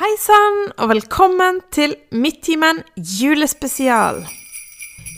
Hei 0.00 0.14
sann, 0.16 0.70
og 0.80 0.88
velkommen 0.88 1.58
til 1.76 1.92
Midttimen 2.08 2.78
julespesial. 2.96 4.22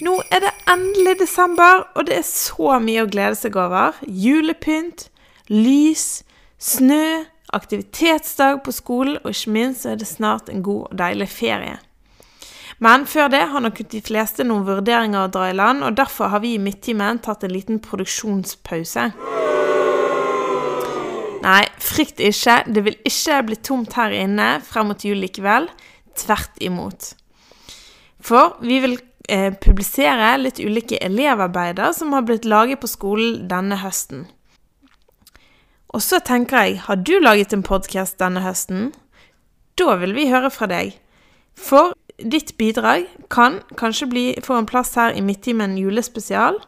Nå 0.02 0.14
er 0.26 0.40
det 0.42 0.50
endelig 0.72 1.20
desember, 1.20 1.84
og 1.94 2.08
det 2.08 2.16
er 2.16 2.24
så 2.26 2.80
mye 2.82 3.04
å 3.04 3.10
glede 3.12 3.38
seg 3.38 3.54
over. 3.62 3.94
Julepynt, 4.02 5.04
lys, 5.54 6.24
snø, 6.58 7.22
aktivitetsdag 7.54 8.58
på 8.66 8.74
skolen, 8.74 9.20
og 9.22 9.30
ikke 9.30 9.54
minst 9.54 9.86
er 9.86 10.02
det 10.02 10.10
snart 10.10 10.50
en 10.50 10.66
god 10.66 10.88
og 10.88 10.98
deilig 10.98 11.30
ferie. 11.30 11.78
Men 12.82 13.06
før 13.06 13.30
det 13.30 13.44
har 13.54 13.62
nok 13.62 13.84
de 13.86 14.02
fleste 14.02 14.42
noen 14.42 14.66
vurderinger 14.66 15.28
å 15.28 15.30
dra 15.30 15.46
i 15.52 15.54
land, 15.54 15.86
og 15.86 15.94
derfor 15.94 16.34
har 16.34 16.42
vi 16.42 16.56
i 16.56 16.64
Midttimen 16.66 17.22
tatt 17.22 17.46
en 17.46 17.54
liten 17.54 17.78
produksjonspause. 17.86 19.12
Nei, 21.42 21.64
frykt 21.82 22.20
ikke, 22.22 22.60
det 22.70 22.84
vil 22.86 22.98
ikke 23.08 23.40
bli 23.48 23.56
tomt 23.66 23.96
her 23.98 24.14
inne 24.14 24.60
frem 24.62 24.92
mot 24.92 25.02
jul 25.02 25.18
likevel. 25.24 25.66
Tvert 26.18 26.60
imot. 26.62 27.14
For 28.22 28.54
vi 28.62 28.78
vil 28.84 28.94
eh, 29.26 29.50
publisere 29.50 30.36
litt 30.38 30.60
ulike 30.62 31.00
elevarbeider 31.02 31.94
som 31.96 32.14
har 32.14 32.28
blitt 32.28 32.46
laget 32.46 32.82
på 32.82 32.90
skolen 32.90 33.48
denne 33.50 33.80
høsten. 33.82 34.28
Og 35.92 36.00
så 36.00 36.22
tenker 36.24 36.62
jeg, 36.62 36.78
har 36.86 37.02
du 37.02 37.18
laget 37.20 37.52
en 37.52 37.66
podkast 37.66 38.20
denne 38.22 38.44
høsten? 38.46 38.92
Da 39.76 39.96
vil 40.00 40.14
vi 40.16 40.30
høre 40.30 40.52
fra 40.52 40.68
deg. 40.70 40.94
For 41.58 41.92
ditt 42.22 42.54
bidrag 42.60 43.08
kan 43.32 43.60
kanskje 43.80 44.08
bli, 44.08 44.26
få 44.44 44.60
en 44.60 44.68
plass 44.68 44.94
her 44.96 45.16
i 45.16 45.24
Midttimen 45.24 45.74
julespesial. 45.80 46.60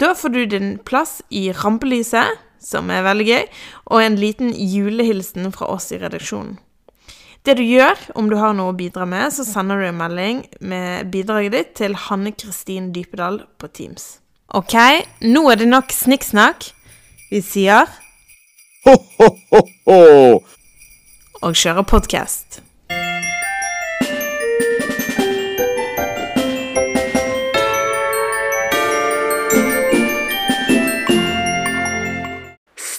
Da 0.00 0.14
får 0.16 0.32
du 0.34 0.44
din 0.46 0.76
plass 0.86 1.18
i 1.30 1.50
rampelyset 1.52 2.47
som 2.62 2.90
er 2.90 3.06
veldig 3.06 3.26
gøy, 3.28 3.44
og 3.92 4.02
en 4.02 4.18
liten 4.20 4.52
julehilsen 4.52 5.50
fra 5.54 5.70
oss 5.74 5.90
i 5.94 6.00
redaksjonen. 6.02 6.58
Det 7.46 7.54
du 7.56 7.62
gjør, 7.64 7.96
om 8.18 8.26
du 8.28 8.36
har 8.36 8.52
noe 8.56 8.74
å 8.74 8.76
bidra 8.76 9.06
med, 9.08 9.30
så 9.32 9.46
sender 9.46 9.80
du 9.80 9.86
en 9.88 10.00
melding 10.00 10.42
med 10.60 11.08
bidraget 11.12 11.54
ditt 11.54 11.74
til 11.80 11.96
Hanne 12.08 12.34
Kristin 12.36 12.90
Dypedal 12.92 13.40
på 13.56 13.70
Teams. 13.72 14.18
OK, 14.52 14.74
nå 15.24 15.46
er 15.52 15.60
det 15.62 15.70
nok 15.70 15.94
snikksnakk. 15.94 16.70
Vi 17.30 17.40
sier 17.44 17.88
Ho, 18.86 18.94
ho, 19.18 19.28
ho, 19.52 19.64
ho! 19.88 19.98
og 21.42 21.54
kjører 21.54 21.86
podkast. 21.86 22.62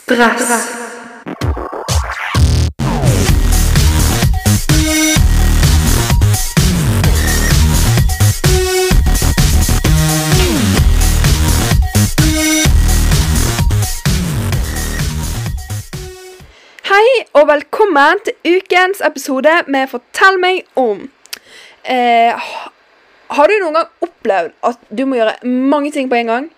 Stress. 0.10 0.42
Og 17.34 17.48
velkommen 17.48 18.20
til 18.26 18.34
ukens 18.58 19.02
episode 19.06 19.52
med 19.68 19.88
Fortell 19.88 20.40
meg 20.42 20.66
om. 20.76 21.06
Eh, 21.86 22.34
har 23.30 23.48
du 23.48 23.54
noen 23.62 23.78
gang 23.78 23.92
opplevd 24.02 24.58
at 24.66 24.82
du 24.90 25.06
må 25.06 25.20
gjøre 25.22 25.38
mange 25.46 25.94
ting 25.94 26.10
på 26.10 26.18
en 26.18 26.34
gang? 26.34 26.50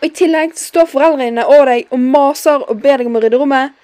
Og 0.00 0.08
i 0.08 0.12
tillegg 0.16 0.54
står 0.56 0.88
foreldrene 0.88 1.44
over 1.44 1.68
deg 1.68 1.90
og 1.92 2.00
maser 2.00 2.62
og 2.64 2.80
ber 2.80 3.00
deg 3.00 3.10
om 3.10 3.18
å 3.18 3.22
rydde 3.24 3.40
rommet? 3.40 3.74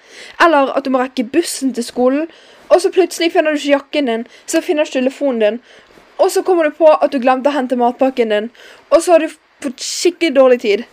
Eller 0.41 0.71
at 0.73 0.85
du 0.85 0.89
må 0.93 1.01
rekke 1.03 1.27
bussen 1.29 1.75
til 1.77 1.85
skolen, 1.85 2.25
og 2.73 2.81
så 2.81 2.91
plutselig 2.91 3.31
finner 3.35 3.53
du 3.53 3.61
ikke 3.61 3.75
jakken 3.75 4.09
din, 4.09 4.23
så 4.49 4.63
finner 4.65 4.83
du 4.83 4.89
ikke 4.89 4.99
telefonen 4.99 5.43
din, 5.43 5.59
og 6.17 6.31
så 6.33 6.41
kommer 6.43 6.67
du 6.67 6.73
på 6.75 6.89
at 6.89 7.13
du 7.13 7.21
glemte 7.21 7.51
å 7.51 7.55
hente 7.55 7.77
matpakken 7.77 8.33
din, 8.33 8.49
og 8.89 9.03
så 9.05 9.15
har 9.15 9.23
du 9.23 9.35
fått 9.63 9.83
skikkelig 9.85 10.33
dårlig 10.35 10.59
tid. 10.65 10.85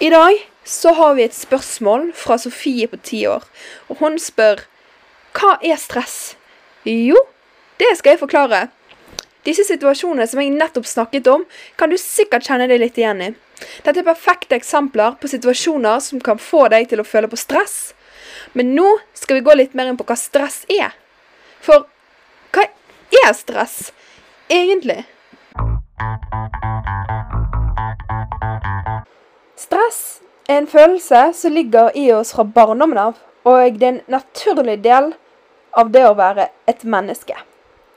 I 0.00 0.10
dag 0.10 0.40
så 0.64 0.94
har 0.96 1.14
vi 1.18 1.26
et 1.26 1.36
spørsmål 1.36 2.10
fra 2.16 2.38
Sofie 2.40 2.88
på 2.88 2.98
ti 3.04 3.26
år, 3.28 3.44
og 3.92 4.00
hun 4.00 4.18
spør 4.18 4.64
Hva 5.36 5.58
er 5.64 5.78
stress? 5.80 6.34
Jo, 6.88 7.20
det 7.80 7.92
skal 7.98 8.14
jeg 8.14 8.24
forklare. 8.24 8.66
Disse 9.46 9.64
situasjonene 9.66 10.26
som 10.28 10.40
jeg 10.42 10.52
nettopp 10.54 10.86
snakket 10.86 11.28
om, 11.30 11.44
kan 11.76 11.90
du 11.90 11.96
sikkert 11.98 12.46
kjenne 12.46 12.68
deg 12.70 12.82
litt 12.82 12.98
igjen 12.98 13.22
i. 13.24 13.30
Dette 13.84 14.00
er 14.00 14.06
perfekte 14.06 14.56
eksempler 14.58 15.16
på 15.20 15.30
situasjoner 15.30 16.00
som 16.04 16.20
kan 16.20 16.40
få 16.40 16.66
deg 16.72 16.88
til 16.90 17.02
å 17.02 17.06
føle 17.06 17.30
på 17.30 17.40
stress. 17.40 17.94
Men 18.52 18.74
nå 18.76 18.88
skal 19.16 19.38
vi 19.38 19.46
gå 19.46 19.56
litt 19.58 19.74
mer 19.78 19.90
inn 19.90 19.98
på 20.00 20.06
hva 20.08 20.16
stress 20.18 20.62
er. 20.72 20.92
For 21.62 21.86
hva 22.54 22.66
er 23.22 23.34
stress 23.36 23.90
egentlig? 24.50 25.02
Stress 29.58 30.20
er 30.48 30.58
en 30.58 30.66
følelse 30.66 31.24
som 31.38 31.54
ligger 31.54 31.96
i 31.96 32.08
oss 32.12 32.32
fra 32.34 32.44
barndommen 32.44 32.98
av, 32.98 33.18
og 33.46 33.78
det 33.78 33.86
er 33.86 33.92
en 33.94 34.00
naturlig 34.10 34.80
del 34.84 35.12
av 35.78 35.92
det 35.94 36.02
å 36.06 36.16
være 36.18 36.48
et 36.68 36.82
menneske. 36.84 37.36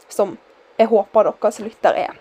Som 0.08 0.38
jeg 0.80 0.92
håper 0.92 1.32
dere 1.32 1.52
som 1.52 1.68
lytter 1.68 1.98
er. 2.06 2.14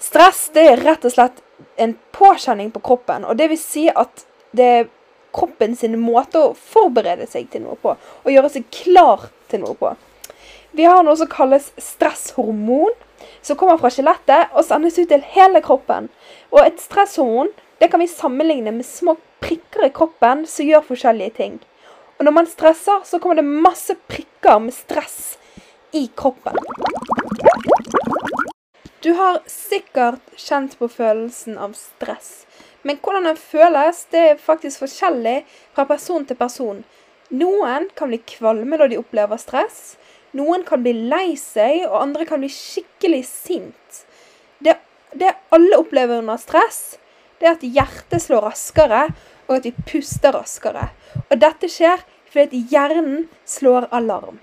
Stress 0.00 0.46
det 0.54 0.64
er 0.68 0.82
rett 0.84 1.04
og 1.04 1.14
slett 1.14 1.42
en 1.76 1.96
påkjenning 2.14 2.70
på 2.74 2.82
kroppen, 2.84 3.24
og 3.24 3.38
det 3.38 3.50
vil 3.52 3.60
si 3.60 3.88
at 3.90 4.26
det 4.54 4.68
er 4.78 4.90
kroppen 5.34 5.74
sin 5.76 5.96
måte 5.98 6.38
å 6.40 6.54
forberede 6.54 7.26
seg 7.30 7.48
til 7.50 7.64
noe 7.64 7.78
på, 7.82 7.96
og 7.96 8.30
gjøre 8.30 8.52
seg 8.54 8.68
klar 8.74 9.28
til 9.50 9.64
noe 9.64 9.74
på. 9.78 9.94
Vi 10.74 10.86
har 10.86 11.02
noe 11.06 11.18
som 11.18 11.30
kalles 11.30 11.70
stresshormon, 11.78 12.94
som 13.44 13.58
kommer 13.58 13.78
fra 13.78 13.90
skjelettet 13.94 14.54
og 14.54 14.66
sendes 14.66 14.98
ut 14.98 15.08
til 15.10 15.22
hele 15.34 15.60
kroppen. 15.64 16.08
Og 16.50 16.64
et 16.64 16.82
stresshormon 16.82 17.52
det 17.78 17.90
kan 17.92 18.02
vi 18.02 18.08
sammenligne 18.08 18.72
med 18.72 18.86
små 18.86 19.16
prikker 19.44 19.86
i 19.86 19.92
kroppen 19.94 20.46
som 20.48 20.66
gjør 20.66 20.86
forskjellige 20.88 21.36
ting. 21.38 21.56
Og 22.18 22.26
når 22.26 22.34
man 22.34 22.46
stresser, 22.48 23.02
så 23.04 23.18
kommer 23.18 23.38
det 23.38 23.44
masse 23.44 23.96
prikker 24.08 24.60
med 24.62 24.74
stress 24.74 25.36
i 25.92 26.06
kroppen. 26.16 26.58
Du 29.04 29.12
har 29.12 29.42
sikkert 29.46 30.30
kjent 30.40 30.78
på 30.80 30.86
følelsen 30.88 31.58
av 31.60 31.74
stress. 31.76 32.46
Men 32.88 32.96
hvordan 33.04 33.26
den 33.28 33.36
føles, 33.36 33.98
det 34.08 34.22
er 34.30 34.40
faktisk 34.40 34.80
forskjellig 34.80 35.42
fra 35.76 35.84
person 35.90 36.24
til 36.24 36.38
person. 36.40 36.78
Noen 37.36 37.90
kan 37.98 38.08
bli 38.08 38.22
kvalme 38.24 38.78
når 38.80 38.94
de 38.94 39.00
opplever 39.02 39.42
stress. 39.42 39.98
Noen 40.32 40.64
kan 40.64 40.80
bli 40.80 40.94
lei 41.12 41.36
seg, 41.36 41.84
og 41.84 41.98
andre 42.00 42.24
kan 42.30 42.40
bli 42.40 42.48
skikkelig 42.48 43.20
sint. 43.28 44.00
Det, 44.64 44.78
det 45.12 45.34
alle 45.52 45.82
opplever 45.84 46.24
under 46.24 46.40
stress, 46.40 46.96
det 47.36 47.50
er 47.50 47.58
at 47.58 47.68
hjertet 47.76 48.24
slår 48.24 48.48
raskere, 48.48 49.04
og 49.50 49.58
at 49.58 49.68
vi 49.68 49.74
puster 49.84 50.32
raskere. 50.32 50.88
Og 51.28 51.36
dette 51.44 51.68
skjer 51.68 52.08
fordi 52.32 52.64
hjernen 52.72 53.26
slår 53.44 53.90
alarm. 53.92 54.40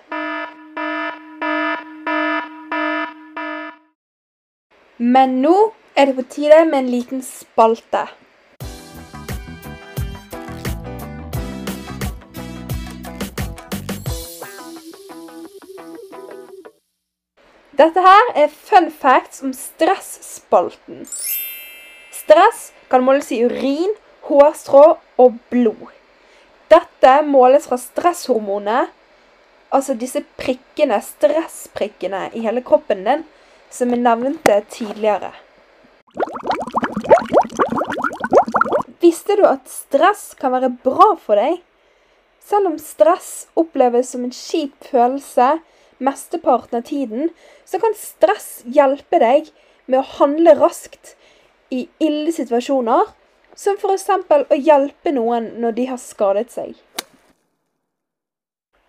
Men 5.02 5.40
nå 5.42 5.56
er 5.98 6.12
det 6.12 6.14
på 6.14 6.24
tide 6.30 6.60
med 6.70 6.84
en 6.84 6.90
liten 6.94 7.22
spalte. 7.26 8.04
Dette 17.82 18.04
her 18.06 18.30
er 18.38 18.54
fun 18.54 18.92
facts 18.94 19.42
om 19.42 19.58
stresspalten. 19.58 21.08
Stress 22.14 22.70
kan 22.94 23.02
måles 23.02 23.34
i 23.34 23.42
urin, 23.42 23.98
hårstrå 24.30 24.86
og 25.18 25.44
blod. 25.50 25.90
Dette 26.70 27.18
måles 27.26 27.66
fra 27.66 27.82
stresshormonet, 27.82 28.94
altså 29.74 29.98
disse 29.98 30.22
prikkene, 30.38 31.02
stressprikkene 31.02 32.28
i 32.38 32.46
hele 32.46 32.62
kroppen 32.62 33.08
din, 33.10 33.26
som 33.72 33.92
jeg 33.94 34.04
nevnte 34.04 34.60
tidligere. 34.72 35.32
Visste 39.02 39.38
du 39.40 39.46
at 39.48 39.66
stress 39.72 40.32
kan 40.40 40.54
være 40.54 40.74
bra 40.84 41.14
for 41.20 41.40
deg? 41.40 41.62
Selv 42.42 42.74
om 42.74 42.78
stress 42.82 43.48
oppleves 43.58 44.12
som 44.14 44.26
en 44.28 44.36
kjip 44.36 44.76
følelse 44.92 45.56
mesteparten 46.02 46.82
av 46.82 46.86
tiden, 46.90 47.30
så 47.66 47.80
kan 47.82 47.96
stress 47.98 48.62
hjelpe 48.66 49.22
deg 49.22 49.50
med 49.86 50.02
å 50.02 50.10
handle 50.18 50.56
raskt 50.60 51.16
i 51.72 51.86
ille 52.04 52.34
situasjoner, 52.36 53.14
som 53.56 53.78
f.eks. 53.78 54.08
å 54.32 54.58
hjelpe 54.58 55.14
noen 55.16 55.52
når 55.62 55.78
de 55.78 55.88
har 55.92 56.02
skadet 56.02 56.50
seg. 56.54 56.74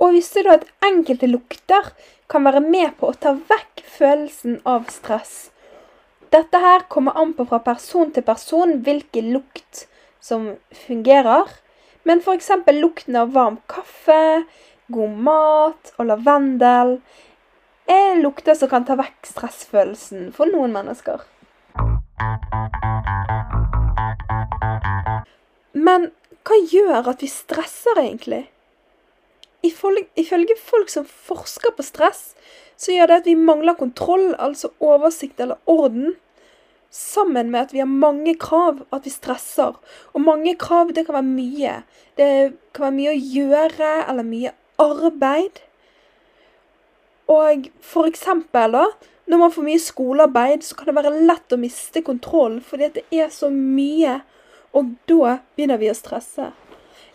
Og 0.02 0.16
visste 0.16 0.42
du 0.42 0.50
at 0.50 0.66
enkelte 0.82 1.28
lukter 1.30 1.92
kan 2.32 2.46
være 2.48 2.62
med 2.64 2.94
på 2.96 3.10
å 3.12 3.18
ta 3.20 3.34
vekk 3.36 3.82
følelsen 3.98 4.60
av 4.68 4.88
stress? 4.92 5.50
Dette 6.32 6.60
her 6.62 6.86
kommer 6.88 7.18
an 7.20 7.34
på 7.36 7.44
fra 7.50 7.58
person 7.60 8.12
til 8.14 8.24
person 8.24 8.78
hvilken 8.86 9.34
lukt 9.34 9.84
som 10.22 10.54
fungerer. 10.86 11.50
Men 12.08 12.22
f.eks. 12.24 12.48
lukten 12.72 13.18
av 13.20 13.34
varm 13.36 13.58
kaffe, 13.68 14.46
god 14.88 15.18
mat 15.28 15.92
og 15.98 16.08
lavendel 16.08 16.96
er 17.90 18.16
lukter 18.22 18.56
som 18.56 18.70
kan 18.72 18.88
ta 18.88 18.96
vekk 18.96 19.28
stressfølelsen 19.28 20.32
for 20.32 20.48
noen 20.48 20.72
mennesker. 20.72 21.20
Men 25.72 26.10
hva 26.48 26.58
gjør 26.72 27.12
at 27.12 27.22
vi 27.22 27.28
stresser, 27.30 28.00
egentlig? 28.00 28.46
Ifølge, 29.62 30.56
folk 30.58 30.90
som 30.90 31.06
forsker 31.06 31.74
på 31.76 31.84
stress, 31.86 32.32
så 32.76 32.94
gjør 32.94 33.10
det 33.10 33.18
at 33.20 33.28
vi 33.30 33.36
mangler 33.38 33.78
kontroll, 33.78 34.32
altså 34.38 34.72
oversikt 34.82 35.40
eller 35.40 35.60
orden. 35.70 36.16
Sammen 36.90 37.52
med 37.52 37.60
at 37.60 37.72
vi 37.72 37.78
har 37.78 37.88
mange 37.88 38.34
krav, 38.34 38.82
at 38.92 39.06
vi 39.06 39.12
stresser. 39.14 39.78
Og 40.12 40.20
mange 40.20 40.56
krav, 40.58 40.90
det 40.92 41.06
kan 41.06 41.14
være 41.14 41.30
mye. 41.30 41.76
Det 42.18 42.30
kan 42.74 42.88
være 42.88 42.96
mye 42.98 43.14
å 43.14 43.22
gjøre, 43.36 43.92
eller 44.10 44.26
mye 44.26 44.52
arbeid. 44.82 45.62
Og 47.30 47.70
for 47.80 48.10
eksempel, 48.10 48.74
da, 48.74 48.88
når 49.30 49.38
man 49.44 49.54
får 49.54 49.66
mye 49.68 49.80
skolearbeid, 49.80 50.66
så 50.66 50.76
kan 50.76 50.90
det 50.90 50.96
være 50.98 51.22
lett 51.28 51.54
å 51.54 51.60
miste 51.60 52.02
kontroll 52.04 52.58
fordi 52.66 52.90
det 52.98 53.04
er 53.14 53.30
så 53.32 53.48
mye. 53.52 54.18
Og 54.76 54.90
da 55.08 55.38
begynner 55.54 55.80
vi 55.80 55.92
å 55.92 55.96
stresse. 55.96 56.50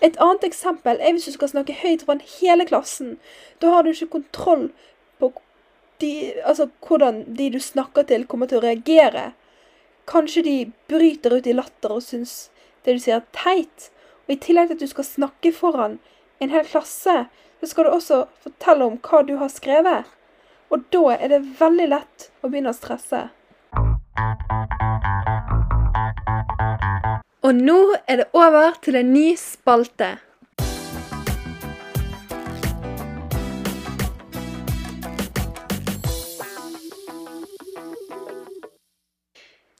Et 0.01 0.17
annet 0.21 0.43
eksempel 0.45 0.99
er 1.01 1.15
hvis 1.15 1.25
du 1.25 1.33
skal 1.33 1.49
snakke 1.51 1.75
høyt 1.81 2.05
foran 2.05 2.21
hele 2.37 2.67
klassen. 2.69 3.15
Da 3.61 3.73
har 3.73 3.83
du 3.83 3.91
ikke 3.91 4.19
kontroll 4.19 4.69
på 5.19 5.31
de, 6.01 6.33
altså, 6.45 6.69
hvordan 6.85 7.23
de 7.37 7.49
du 7.55 7.59
snakker 7.59 8.05
til, 8.05 8.27
kommer 8.29 8.49
til 8.49 8.59
å 8.59 8.65
reagere. 8.67 9.31
Kanskje 10.07 10.43
de 10.45 10.57
bryter 10.89 11.33
ut 11.33 11.47
i 11.49 11.55
latter 11.57 11.95
og 11.97 12.05
syns 12.05 12.51
det 12.85 12.93
du 12.95 13.01
sier 13.01 13.17
er 13.17 13.25
teit. 13.35 13.89
Og 14.27 14.35
i 14.35 14.41
tillegg 14.43 14.69
til 14.69 14.77
at 14.77 14.85
du 14.85 14.93
skal 14.93 15.07
snakke 15.07 15.53
foran 15.55 15.97
en 16.43 16.53
hel 16.53 16.67
klasse, 16.67 17.25
så 17.59 17.71
skal 17.71 17.87
du 17.87 17.95
også 17.95 18.21
fortelle 18.43 18.85
om 18.85 18.99
hva 19.01 19.23
du 19.25 19.35
har 19.41 19.49
skrevet. 19.49 20.05
Og 20.69 20.85
da 20.93 21.17
er 21.17 21.33
det 21.33 21.41
veldig 21.57 21.89
lett 21.95 22.29
å 22.43 22.51
begynne 22.51 22.75
å 22.75 22.77
stresse. 22.77 23.25
Og 27.47 27.55
nå 27.55 27.95
er 28.07 28.15
det 28.19 28.25
over 28.35 28.73
til 28.83 28.95
en 28.99 29.13
ny 29.13 29.27
spalte. 29.39 30.07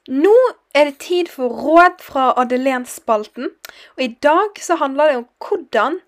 Nå 0.07 0.35
er 0.71 0.87
det 0.87 0.95
tid 1.03 1.27
for 1.27 1.51
råd 1.51 1.99
fra 1.99 2.29
Adelén-spalten. 2.39 3.51
Og 3.97 4.03
i 4.03 4.15
dag 4.23 4.63
så 4.63 4.79
handler 4.79 5.11
det 5.11 5.17
om 5.17 5.27
hvordan 5.43 5.99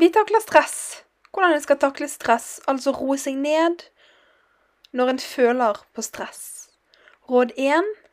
vi 0.00 0.08
takler 0.08 0.40
stress. 0.40 1.04
Hvordan 1.34 1.52
en 1.52 1.60
skal 1.60 1.84
takle 1.84 2.08
stress, 2.08 2.60
altså 2.64 2.96
roe 2.96 3.20
seg 3.20 3.36
ned 3.36 3.84
når 4.96 5.18
en 5.18 5.18
føler 5.18 5.84
på 5.92 6.02
stress. 6.02 6.70
Råd 7.28 7.52
1. 7.60 8.07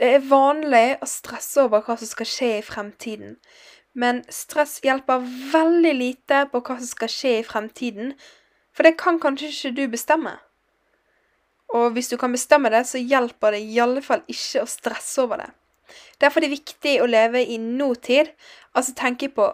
Det 0.00 0.08
er 0.16 0.22
vanlig 0.24 0.94
å 1.04 1.06
stresse 1.08 1.60
over 1.66 1.82
hva 1.84 1.92
som 2.00 2.08
skal 2.08 2.28
skje 2.28 2.46
i 2.56 2.64
fremtiden. 2.64 3.34
Men 3.92 4.22
stress 4.32 4.78
hjelper 4.80 5.26
veldig 5.52 5.92
lite 5.92 6.38
på 6.48 6.62
hva 6.64 6.78
som 6.78 6.88
skal 6.88 7.10
skje 7.12 7.32
i 7.40 7.44
fremtiden, 7.44 8.14
for 8.72 8.86
det 8.86 8.94
kan 9.02 9.18
kanskje 9.20 9.50
ikke 9.50 9.72
du 9.76 9.82
bestemme. 9.92 10.32
Og 11.76 11.92
hvis 11.92 12.08
du 12.08 12.16
kan 12.16 12.32
bestemme 12.32 12.70
det, 12.72 12.86
så 12.88 12.96
hjelper 12.96 13.52
det 13.52 13.60
i 13.60 13.76
alle 13.84 14.00
fall 14.00 14.22
ikke 14.24 14.62
å 14.62 14.70
stresse 14.70 15.20
over 15.20 15.42
det. 15.42 15.50
Derfor 16.22 16.40
er 16.40 16.48
det 16.48 16.56
viktig 16.56 16.94
å 17.02 17.10
leve 17.10 17.42
i 17.44 17.58
nåtid, 17.60 18.30
altså 18.72 18.96
tenke 18.96 19.28
på 19.28 19.50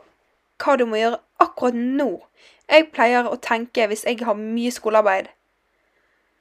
hva 0.63 0.77
du 0.79 0.87
må 0.87 1.01
gjøre 1.01 1.19
akkurat 1.43 1.75
nå. 1.75 2.13
Jeg 2.71 2.93
pleier 2.95 3.27
å 3.27 3.35
tenke 3.43 3.89
hvis 3.91 4.07
jeg 4.07 4.23
har 4.23 4.39
mye 4.39 4.71
skolearbeid. 4.71 5.33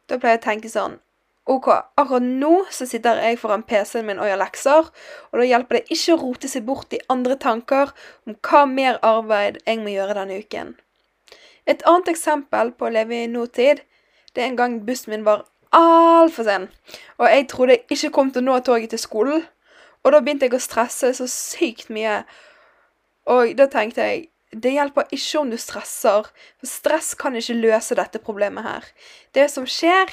Da 0.05 0.21
pleier 0.21 0.37
jeg 0.37 0.43
å 0.43 0.47
tenke 0.51 0.69
sånn 0.69 0.99
OK, 1.45 1.67
akkurat 1.69 2.25
nå 2.25 2.63
så 2.73 2.87
sitter 2.89 3.19
jeg 3.21 3.37
foran 3.37 3.63
PC-en 3.69 4.07
min 4.07 4.17
og 4.21 4.25
gjør 4.25 4.39
lekser, 4.41 4.87
og 5.29 5.37
da 5.37 5.45
hjelper 5.45 5.77
det 5.77 5.93
ikke 5.93 6.15
å 6.15 6.21
rote 6.23 6.49
seg 6.49 6.65
bort 6.65 6.95
i 6.97 7.01
andre 7.13 7.37
tanker 7.37 7.91
om 8.25 8.37
hva 8.47 8.63
mer 8.65 8.97
arbeid 9.05 9.59
jeg 9.61 9.83
må 9.83 9.93
gjøre 9.93 10.17
denne 10.17 10.39
uken. 10.41 10.73
Et 11.69 11.85
annet 11.85 12.09
eksempel 12.15 12.73
på 12.73 12.87
å 12.87 12.93
leve 12.97 13.21
i 13.21 13.29
nåtid, 13.29 13.83
det 14.33 14.41
er 14.41 14.49
en 14.49 14.57
gang 14.57 14.79
bussen 14.87 15.13
min 15.13 15.27
var 15.27 15.45
altfor 15.75 16.49
sen, 16.49 16.67
og 17.19 17.29
jeg 17.29 17.49
trodde 17.53 17.77
jeg 17.77 17.85
ikke 17.93 18.13
kom 18.17 18.33
til 18.33 18.41
å 18.41 18.49
nå 18.49 18.59
toget 18.65 18.95
til 18.95 19.05
skolen, 19.05 19.45
og 20.01 20.13
da 20.13 20.25
begynte 20.25 20.49
jeg 20.49 20.57
å 20.57 20.65
stresse 20.65 21.13
så 21.17 21.29
sykt 21.29 21.93
mye, 21.93 22.23
og 23.29 23.53
da 23.57 23.69
tenkte 23.69 24.01
jeg 24.01 24.29
det 24.55 24.71
hjelper 24.71 25.09
ikke 25.13 25.41
om 25.41 25.49
du 25.51 25.57
stresser, 25.59 26.29
for 26.57 26.69
stress 26.69 27.13
kan 27.19 27.35
ikke 27.37 27.57
løse 27.57 27.97
dette 27.97 28.21
problemet 28.23 28.63
her. 28.63 28.85
Det 29.35 29.49
som 29.51 29.65
skjer, 29.67 30.09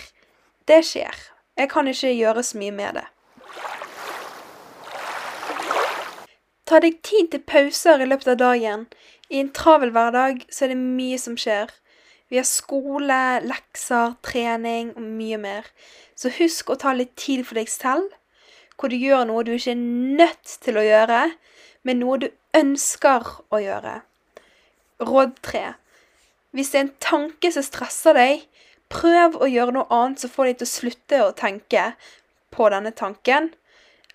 det 0.68 0.82
skjer. 0.86 1.16
Jeg 1.58 1.68
kan 1.72 1.88
ikke 1.88 2.14
gjøre 2.14 2.42
så 2.42 2.58
mye 2.58 2.74
med 2.74 2.98
det. 3.00 3.06
Ta 6.66 6.78
deg 6.80 7.02
tid 7.04 7.28
til 7.32 7.42
pauser 7.44 8.00
i 8.00 8.08
løpet 8.08 8.32
av 8.32 8.38
dagen. 8.40 8.86
I 9.28 9.42
en 9.42 9.50
travel 9.52 9.92
hverdag 9.92 10.46
så 10.48 10.64
er 10.64 10.72
det 10.72 10.80
mye 10.80 11.18
som 11.20 11.36
skjer. 11.36 11.68
Vi 12.32 12.38
har 12.40 12.46
skole, 12.48 13.42
lekser, 13.44 14.14
trening 14.24 14.94
og 14.96 15.04
mye 15.04 15.36
mer. 15.36 15.66
Så 16.16 16.32
husk 16.38 16.70
å 16.72 16.78
ta 16.80 16.94
litt 16.96 17.12
tid 17.20 17.42
for 17.44 17.60
deg 17.60 17.68
selv, 17.68 18.08
hvor 18.80 18.88
du 18.88 18.96
gjør 18.96 19.26
noe 19.28 19.44
du 19.44 19.52
ikke 19.52 19.74
er 19.74 19.82
nødt 20.22 20.54
til 20.64 20.80
å 20.80 20.86
gjøre, 20.86 21.20
men 21.84 22.00
noe 22.00 22.22
du 22.22 22.30
ønsker 22.56 23.28
å 23.52 23.60
gjøre. 23.60 23.98
Råd 25.02 25.36
tre. 25.44 25.64
Hvis 26.56 26.72
det 26.72 26.80
er 26.80 26.86
en 26.86 26.96
tanke 27.04 27.52
som 27.52 27.64
stresser 27.68 28.16
deg, 28.16 28.46
prøv 28.92 29.38
å 29.40 29.48
gjøre 29.48 29.74
noe 29.76 29.88
annet 29.94 30.22
som 30.22 30.32
får 30.32 30.50
deg 30.50 30.60
til 30.60 30.68
å 30.68 30.72
slutte 30.72 31.22
å 31.24 31.34
tenke 31.36 31.86
på 32.52 32.68
denne 32.72 32.92
tanken. 32.96 33.50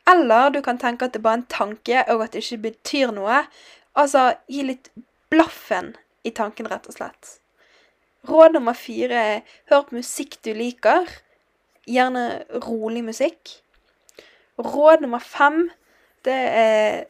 Eller 0.08 0.54
du 0.54 0.62
kan 0.64 0.80
tenke 0.80 1.08
at 1.08 1.16
det 1.16 1.24
bare 1.24 1.42
er 1.42 1.44
en 1.44 1.52
tanke, 1.52 2.04
og 2.14 2.24
at 2.24 2.36
det 2.36 2.46
ikke 2.46 2.70
betyr 2.70 3.12
noe. 3.16 3.42
Altså, 3.98 4.30
gi 4.52 4.64
litt 4.70 4.92
blaffen 5.34 5.96
i 6.28 6.32
tanken, 6.36 6.70
rett 6.70 6.88
og 6.88 6.96
slett. 6.96 7.38
Råd 8.28 8.58
nummer 8.58 8.76
fire 8.78 9.24
er 9.34 9.58
hør 9.72 9.88
på 9.88 9.98
musikk 10.00 10.40
du 10.46 10.52
liker. 10.56 11.08
Gjerne 11.88 12.44
rolig 12.66 13.04
musikk. 13.08 13.58
Råd 14.60 15.04
nummer 15.04 15.24
fem 15.24 15.68
det 16.28 16.36
er 16.36 17.06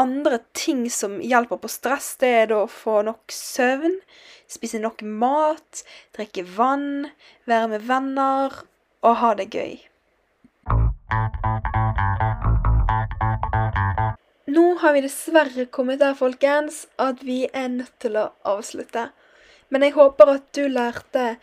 andre 0.00 0.38
ting 0.52 0.90
som 0.90 1.20
hjelper 1.22 1.60
på 1.62 1.70
stress, 1.70 2.14
det 2.20 2.30
er 2.42 2.46
da 2.50 2.64
å 2.64 2.70
få 2.70 3.00
nok 3.06 3.32
søvn, 3.32 3.96
spise 4.50 4.80
nok 4.82 5.02
mat, 5.06 5.84
drikke 6.16 6.44
vann, 6.56 7.10
være 7.50 7.70
med 7.74 7.86
venner 7.88 8.62
og 9.04 9.18
ha 9.22 9.34
det 9.38 9.50
gøy. 9.54 9.76
Nå 14.54 14.64
har 14.82 14.94
vi 14.94 15.02
dessverre 15.04 15.66
kommet 15.72 16.02
der, 16.02 16.16
folkens, 16.18 16.84
at 17.00 17.22
vi 17.26 17.44
er 17.52 17.70
nødt 17.72 17.94
til 18.02 18.18
å 18.20 18.28
avslutte. 18.46 19.08
Men 19.72 19.86
jeg 19.86 19.96
håper 19.96 20.34
at 20.36 20.50
du 20.54 20.66
lærte 20.68 21.36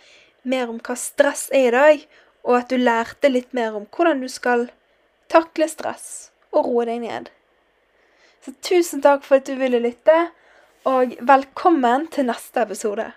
mer 0.43 0.69
om 0.71 0.79
hva 0.83 0.95
stress 0.99 1.47
er 1.55 1.71
i 1.71 1.75
dag, 1.75 2.05
og 2.47 2.57
at 2.61 2.71
du 2.71 2.77
lærte 2.79 3.29
litt 3.31 3.51
mer 3.57 3.75
om 3.77 3.87
hvordan 3.89 4.23
du 4.23 4.29
skal 4.31 4.69
takle 5.31 5.67
stress 5.69 6.31
og 6.51 6.67
roe 6.67 6.87
deg 6.89 7.03
ned. 7.03 7.29
Så 8.41 8.51
tusen 8.65 9.03
takk 9.05 9.25
for 9.25 9.37
at 9.37 9.45
du 9.45 9.53
ville 9.59 9.79
lytte, 9.83 10.17
og 10.89 11.13
velkommen 11.21 12.07
til 12.09 12.25
neste 12.25 12.63
episode. 12.65 13.11